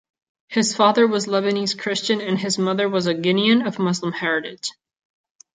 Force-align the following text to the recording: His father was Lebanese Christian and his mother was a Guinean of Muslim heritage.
His 0.47 0.75
father 0.75 1.05
was 1.05 1.27
Lebanese 1.27 1.77
Christian 1.77 2.21
and 2.21 2.39
his 2.39 2.57
mother 2.57 2.89
was 2.89 3.05
a 3.05 3.13
Guinean 3.13 3.67
of 3.67 3.77
Muslim 3.77 4.13
heritage. 4.13 4.71